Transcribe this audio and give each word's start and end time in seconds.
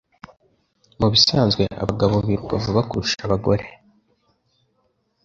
Mubisanzwe 0.99 1.63
abagabo 1.83 2.15
biruka 2.27 2.53
vuba 2.63 2.81
kurusha 2.89 3.19
abagore 3.27 3.65